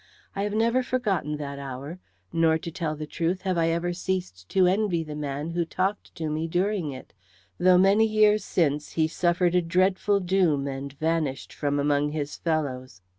I 0.35 0.41
have 0.41 0.55
never 0.55 0.81
forgotten 0.81 1.37
that 1.37 1.59
hour, 1.59 1.99
nor 2.33 2.57
to 2.57 2.71
tell 2.71 2.95
the 2.95 3.05
truth 3.05 3.43
have 3.43 3.55
I 3.55 3.69
ever 3.69 3.93
ceased 3.93 4.49
to 4.49 4.65
envy 4.65 5.03
the 5.03 5.13
man 5.15 5.51
who 5.51 5.63
talked 5.63 6.15
to 6.15 6.27
me 6.27 6.47
during 6.47 6.91
it, 6.91 7.13
though 7.59 7.77
many 7.77 8.07
years 8.07 8.43
since 8.43 8.93
he 8.93 9.07
suffered 9.07 9.53
a 9.53 9.61
dreadful 9.61 10.19
doom 10.19 10.65
and 10.67 10.91
vanished 10.93 11.53
from 11.53 11.77
among 11.77 12.13
his 12.13 12.35
fellows. 12.35 13.03